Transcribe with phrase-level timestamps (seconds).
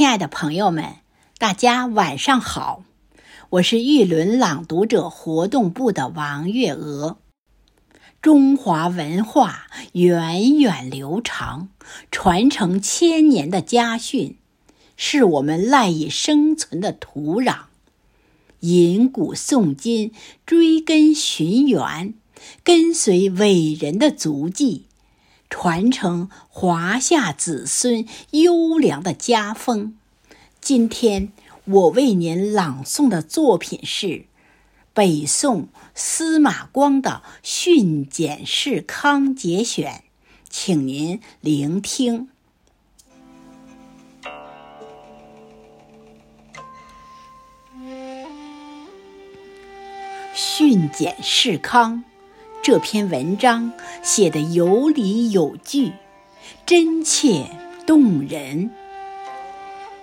[0.00, 0.94] 亲爱的朋友们，
[1.36, 2.84] 大家晚上好！
[3.50, 7.18] 我是玉轮朗读者活动部的王月娥。
[8.22, 11.68] 中华文化源远流长，
[12.10, 14.38] 传承千年的家训，
[14.96, 17.64] 是我们赖以生存的土壤。
[18.60, 20.12] 吟古诵今，
[20.46, 22.14] 追根寻源，
[22.64, 24.86] 跟随伟人的足迹。
[25.62, 29.94] 传承华夏子孙优良的家风。
[30.58, 31.32] 今天
[31.66, 34.24] 我为您朗诵的作品是
[34.94, 39.92] 北宋司马光的《训简释康节选》，
[40.48, 42.30] 请您聆听。
[50.32, 52.04] 《训简释康》。
[52.70, 55.92] 这篇文章写得有理有据，
[56.64, 57.50] 真切
[57.84, 58.70] 动人。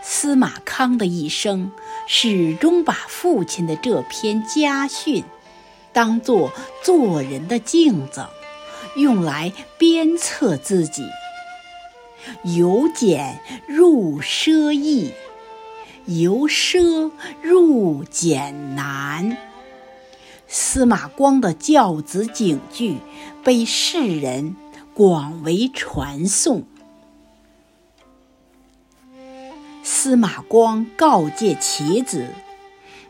[0.00, 1.72] 司马康的一生
[2.06, 5.24] 始终把父亲的这篇家训
[5.92, 8.24] 当作做人的镜子，
[8.96, 11.04] 用来鞭策自己。
[12.44, 15.12] 由俭入奢易，
[16.06, 17.10] 由奢
[17.42, 19.36] 入俭难。
[20.56, 22.98] 司马光的教子警句
[23.42, 24.54] 被世人
[24.94, 26.62] 广为传颂。
[29.82, 32.28] 司马光告诫其子：“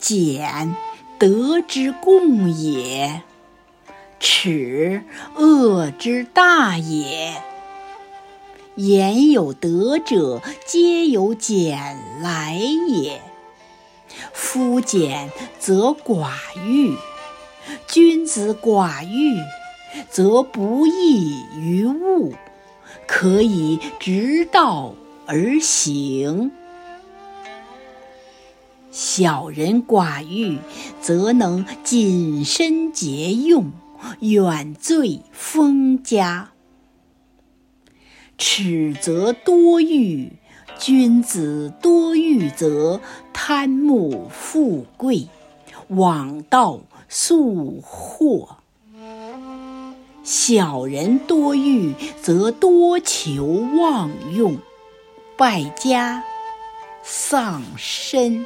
[0.00, 0.74] 俭，
[1.18, 3.20] 德之共也；
[4.18, 7.36] 耻，恶之大也。
[8.76, 12.54] 言有德者，皆由俭来
[12.88, 13.20] 也。
[14.32, 16.30] 夫俭则寡
[16.64, 16.96] 欲。”
[17.86, 19.40] 君子寡欲，
[20.10, 22.34] 则不义于物，
[23.06, 24.94] 可以直道
[25.26, 26.50] 而行；
[28.90, 30.58] 小人寡欲，
[31.00, 33.72] 则能谨慎节用，
[34.20, 36.50] 远罪封家。
[38.38, 40.32] 耻则多欲，
[40.78, 43.00] 君子多欲则
[43.32, 45.28] 贪慕富贵，
[45.88, 46.80] 枉道。
[47.08, 48.56] 速祸，
[50.24, 53.44] 小人多欲则多求
[53.78, 54.58] 妄用，
[55.36, 56.24] 败家
[57.02, 58.44] 丧身。